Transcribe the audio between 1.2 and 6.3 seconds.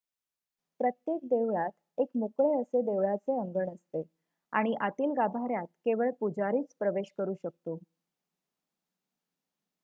देवळात एक मोकळे असे देवळाचे अंगण असते आणि आतील गाभाऱ्यात केवळ